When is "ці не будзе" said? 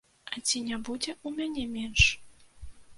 0.47-1.11